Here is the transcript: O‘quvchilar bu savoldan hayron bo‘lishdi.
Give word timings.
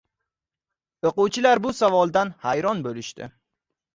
O‘quvchilar 1.09 1.61
bu 1.67 1.75
savoldan 1.81 2.33
hayron 2.47 2.83
bo‘lishdi. 2.89 3.29